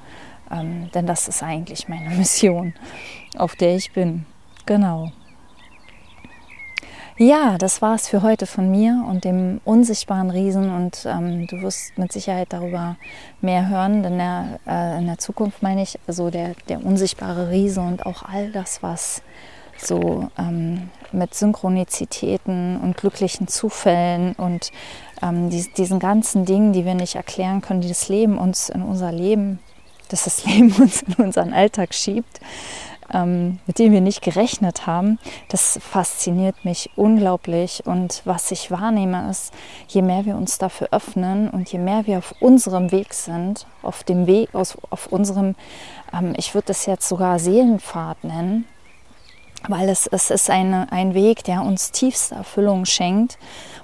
Ähm, 0.51 0.91
denn 0.93 1.07
das 1.07 1.29
ist 1.29 1.43
eigentlich 1.43 1.89
meine 1.89 2.11
Mission, 2.17 2.75
auf 3.37 3.57
der 3.57 3.77
ich 3.77 3.93
bin. 3.93 4.27
Genau. 4.67 5.13
Ja, 7.19 7.59
das 7.59 7.83
war 7.83 7.95
es 7.95 8.09
für 8.09 8.23
heute 8.23 8.47
von 8.47 8.71
mir 8.71 9.05
und 9.07 9.25
dem 9.25 9.61
unsichtbaren 9.65 10.31
Riesen. 10.31 10.75
Und 10.75 11.05
ähm, 11.07 11.47
du 11.47 11.61
wirst 11.61 11.99
mit 11.99 12.11
Sicherheit 12.11 12.53
darüber 12.53 12.97
mehr 13.43 13.69
hören, 13.69 14.03
denn 14.03 14.19
der, 14.19 14.59
äh, 14.67 14.99
in 14.99 15.07
der 15.07 15.19
Zukunft 15.19 15.63
meine 15.63 15.83
ich, 15.83 15.99
also 16.07 16.31
der, 16.31 16.55
der 16.69 16.85
unsichtbare 16.85 17.51
Riese 17.51 17.83
und 17.83 18.07
auch 18.07 18.23
all 18.23 18.51
das, 18.51 18.83
was 18.83 19.23
so 19.77 20.31
ähm, 20.39 20.89
mit 21.13 21.35
Synchronizitäten 21.35 22.81
und 22.81 22.97
glücklichen 22.97 23.47
Zufällen 23.47 24.33
und 24.35 24.71
ähm, 25.23 25.51
die, 25.51 25.71
diesen 25.77 25.99
ganzen 25.99 26.47
Dingen, 26.47 26.73
die 26.73 26.87
wir 26.87 26.95
nicht 26.95 27.17
erklären 27.17 27.61
können, 27.61 27.83
die 27.83 27.89
das 27.89 28.09
Leben 28.09 28.39
uns 28.39 28.71
in 28.71 28.83
unser 28.83 29.13
Leben, 29.13 29.59
dass 30.09 30.25
das 30.25 30.45
Leben 30.47 30.73
uns 30.73 31.03
in 31.03 31.15
unseren 31.15 31.53
Alltag 31.53 31.93
schiebt, 31.95 32.41
ähm, 33.13 33.59
mit 33.67 33.79
denen 33.79 33.93
wir 33.93 34.01
nicht 34.01 34.23
gerechnet 34.23 34.87
haben, 34.87 35.19
das 35.49 35.79
fasziniert 35.83 36.65
mich 36.65 36.91
unglaublich. 36.97 37.83
Und 37.87 38.23
was 38.25 38.51
ich 38.51 38.71
wahrnehme, 38.71 39.31
ist, 39.31 39.53
je 39.89 40.03
mehr 40.03 40.25
wir 40.25 40.37
uns 40.37 40.59
dafür 40.59 40.89
öffnen 40.91 41.49
und 41.51 41.73
je 41.73 41.79
mehr 41.79 42.07
wir 42.07 42.19
auf 42.19 42.35
unserem 42.41 42.91
Weg 42.93 43.15
sind, 43.15 43.67
auf 43.83 44.05
dem 44.05 44.27
Weg, 44.27 44.55
auf, 44.55 44.79
auf 44.91 45.07
unserem, 45.07 45.55
ähm, 46.13 46.35
ich 46.37 46.55
würde 46.55 46.69
das 46.69 46.87
jetzt 46.87 47.09
sogar 47.09 47.39
Seelenpfad 47.39 48.25
nennen, 48.25 48.67
weil 49.69 49.89
es, 49.89 50.07
es 50.07 50.31
ist 50.31 50.51
eine, 50.51 50.91
ein 50.91 51.15
Weg, 51.15 51.45
der 51.45 51.63
uns 51.63 51.93
tiefste 51.93 52.35
Erfüllung 52.35 52.85
schenkt 52.85 53.39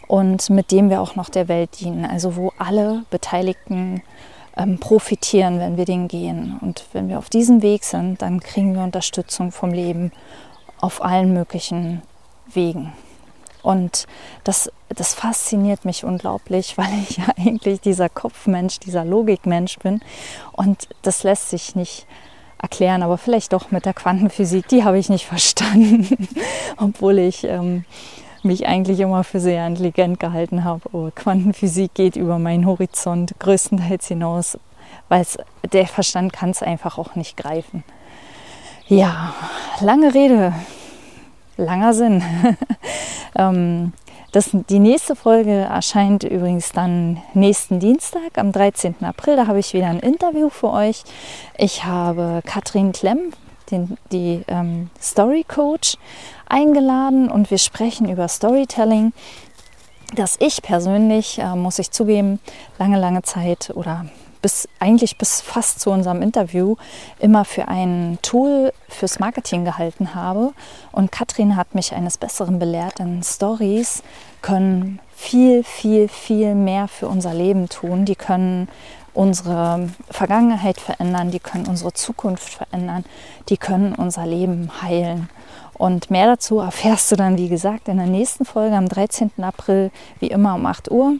und 0.09 0.51
mit 0.51 0.73
dem 0.73 0.91
wir 0.91 1.01
auch 1.01 1.15
noch 1.15 1.29
der 1.29 1.49
Welt 1.49 1.81
dienen. 1.81 2.05
Also 2.05 2.37
wo 2.37 2.53
alle 2.59 3.05
Beteiligten 3.11 4.03
ähm, 4.59 4.79
profitieren, 4.79 5.61
wenn 5.61 5.77
wir 5.77 5.85
den 5.85 6.09
gehen. 6.09 6.59
Und 6.61 6.85
wenn 6.93 7.09
wir 7.09 7.19
auf 7.19 7.31
diesem 7.31 7.63
Weg 7.63 7.85
sind, 7.85 8.21
dann 8.21 8.41
kriegen 8.41 8.75
wir 8.75 8.83
Unterstützung 8.83 9.53
vom 9.53 9.73
Leben 9.73 10.13
auf 10.81 11.03
allen 11.03 11.33
möglichen 11.33 12.03
Wegen. 12.53 12.93
Und 13.63 14.07
das, 14.45 14.71
das 14.89 15.15
fasziniert 15.15 15.85
mich 15.85 16.05
unglaublich, 16.05 16.77
weil 16.79 16.91
ich 17.09 17.19
ja 17.19 17.27
eigentlich 17.37 17.81
dieser 17.81 18.09
Kopfmensch, 18.09 18.81
dieser 18.81 19.05
Logikmensch 19.05 19.79
bin. 19.79 20.01
Und 20.53 20.89
das 21.03 21.23
lässt 21.23 21.51
sich 21.51 21.75
nicht 21.75 22.07
erklären, 22.61 23.05
aber 23.05 23.19
vielleicht 23.19 23.53
doch 23.53 23.71
mit 23.71 23.85
der 23.85 23.95
Quantenphysik. 23.95 24.67
Die 24.69 24.85
habe 24.85 24.99
ich 24.99 25.09
nicht 25.09 25.27
verstanden, 25.29 26.29
obwohl 26.77 27.19
ich 27.19 27.45
ähm, 27.45 27.85
mich 28.49 28.67
eigentlich 28.67 28.99
immer 28.99 29.23
für 29.23 29.39
sehr 29.39 29.65
intelligent 29.67 30.19
gehalten 30.19 30.65
habe. 30.65 30.81
Aber 30.93 31.13
Quantenphysik 31.13 31.95
geht 31.95 32.17
über 32.17 32.41
meinen 32.41 32.67
Horizont 32.67 33.35
größtenteils 33.39 34.09
hinaus, 34.09 34.59
weil 35.09 35.25
der 35.73 35.87
Verstand 35.87 36.33
kann 36.33 36.51
es 36.51 36.63
einfach 36.63 36.99
auch 36.99 37.15
nicht 37.15 37.37
greifen. 37.37 37.85
Ja, 38.89 39.35
lange 39.81 40.15
Rede, 40.15 40.53
langer 41.57 41.93
Sinn. 41.95 42.23
ähm, 43.37 43.93
das, 44.33 44.51
die 44.53 44.79
nächste 44.79 45.15
Folge 45.15 45.53
erscheint 45.53 46.25
übrigens 46.25 46.73
dann 46.73 47.23
nächsten 47.35 47.81
Dienstag, 47.81 48.37
am 48.37 48.53
13. 48.53 48.97
April. 49.03 49.37
Da 49.37 49.47
habe 49.47 49.59
ich 49.59 49.75
wieder 49.75 49.89
ein 49.89 50.01
Interview 50.01 50.49
für 50.49 50.71
euch. 50.71 51.05
Ich 51.57 51.85
habe 51.85 52.41
Katrin 52.45 52.93
Klemm, 52.93 53.33
den, 53.71 53.97
die 54.13 54.43
ähm, 54.49 54.91
Story 55.01 55.45
Coach, 55.47 55.97
eingeladen 56.47 57.31
und 57.31 57.51
wir 57.51 57.59
sprechen 57.59 58.09
über 58.09 58.29
Storytelling, 58.29 59.13
das 60.15 60.37
ich 60.41 60.63
persönlich, 60.63 61.39
äh, 61.39 61.55
muss 61.55 61.79
ich 61.79 61.91
zugeben, 61.91 62.41
lange, 62.79 62.99
lange 62.99 63.23
Zeit 63.23 63.71
oder 63.75 64.07
bis 64.41 64.69
eigentlich 64.79 65.19
bis 65.19 65.41
fast 65.41 65.81
zu 65.81 65.91
unserem 65.91 66.23
Interview 66.23 66.77
immer 67.19 67.45
für 67.45 67.69
ein 67.69 68.19
Tool 68.23 68.73
fürs 68.89 69.19
Marketing 69.19 69.65
gehalten 69.65 70.15
habe. 70.15 70.53
Und 70.93 71.13
Katrin 71.13 71.57
hat 71.57 71.75
mich 71.75 71.93
eines 71.93 72.19
Besseren 72.19 72.59
belehrt, 72.59 72.99
denn 72.99 73.23
Stories 73.23 74.03
können 74.41 75.01
viel, 75.15 75.65
viel, 75.65 76.09
viel 76.09 76.55
mehr 76.55 76.89
für 76.89 77.09
unser 77.09 77.35
Leben 77.35 77.69
tun. 77.69 78.05
Die 78.05 78.15
können 78.15 78.69
unsere 79.19 79.89
Vergangenheit 80.09 80.81
verändern, 80.81 81.33
die 81.33 81.41
können 81.41 81.67
unsere 81.67 81.93
Zukunft 81.93 82.51
verändern, 82.51 83.05
die 83.49 83.57
können 83.57 83.97
unser 83.97 84.25
Leben 84.25 84.71
heilen. 84.81 85.29
Und 85.75 86.09
mehr 86.09 86.27
dazu 86.27 86.61
erfährst 86.61 87.11
du 87.11 87.17
dann, 87.17 87.37
wie 87.37 87.49
gesagt, 87.49 87.89
in 87.89 87.97
der 87.97 88.07
nächsten 88.07 88.45
Folge 88.45 88.77
am 88.77 88.89
13. 88.89 89.33
April, 89.43 89.91
wie 90.21 90.29
immer 90.29 90.55
um 90.55 90.65
8 90.67 90.93
Uhr. 90.93 91.15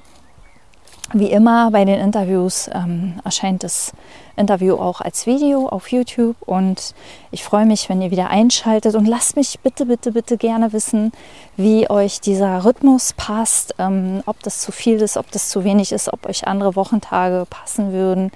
Wie 1.15 1.31
immer 1.31 1.71
bei 1.71 1.87
den 1.87 1.99
Interviews 1.99 2.69
ähm, 2.75 3.15
erscheint 3.25 3.65
das 3.65 3.93
Interview 4.37 4.75
auch 4.75 5.01
als 5.01 5.27
Video 5.27 5.67
auf 5.67 5.91
YouTube 5.91 6.37
und 6.43 6.95
ich 7.31 7.43
freue 7.43 7.65
mich, 7.65 7.89
wenn 7.89 8.03
ihr 8.03 8.11
wieder 8.11 8.29
einschaltet 8.29 8.95
und 8.95 9.07
lasst 9.07 9.35
mich 9.35 9.59
bitte, 9.61 9.87
bitte, 9.87 10.13
bitte 10.13 10.37
gerne 10.37 10.75
wissen, 10.75 11.13
wie 11.57 11.89
euch 11.89 12.21
dieser 12.21 12.63
Rhythmus 12.63 13.15
passt, 13.15 13.75
ähm, 13.79 14.23
ob 14.27 14.43
das 14.43 14.61
zu 14.61 14.71
viel 14.71 15.01
ist, 15.01 15.17
ob 15.17 15.31
das 15.31 15.49
zu 15.49 15.65
wenig 15.65 15.93
ist, 15.93 16.13
ob 16.13 16.27
euch 16.27 16.47
andere 16.47 16.77
Wochentage 16.77 17.47
passen 17.49 17.93
würden, 17.93 18.31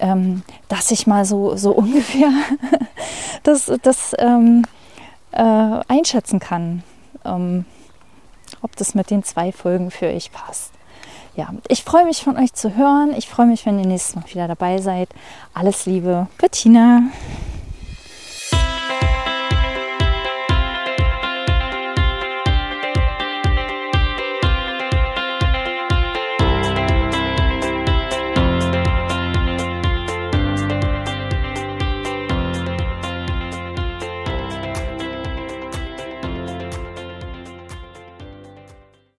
ähm, 0.00 0.42
dass 0.66 0.90
ich 0.90 1.06
mal 1.06 1.24
so, 1.24 1.54
so 1.54 1.70
ungefähr 1.76 2.32
das, 3.44 3.70
das 3.82 4.16
ähm, 4.18 4.64
äh, 5.30 5.80
einschätzen 5.86 6.40
kann, 6.40 6.82
ähm, 7.24 7.64
ob 8.60 8.74
das 8.74 8.96
mit 8.96 9.10
den 9.10 9.22
zwei 9.22 9.52
Folgen 9.52 9.92
für 9.92 10.06
euch 10.06 10.32
passt. 10.32 10.77
Ja, 11.38 11.50
ich 11.68 11.84
freue 11.84 12.04
mich 12.04 12.24
von 12.24 12.36
euch 12.36 12.52
zu 12.52 12.74
hören. 12.74 13.14
Ich 13.16 13.28
freue 13.28 13.46
mich, 13.46 13.64
wenn 13.64 13.78
ihr 13.78 13.86
nächstes 13.86 14.16
Mal 14.16 14.24
wieder 14.28 14.48
dabei 14.48 14.78
seid. 14.78 15.08
Alles 15.54 15.86
Liebe, 15.86 16.26
Bettina. 16.36 17.02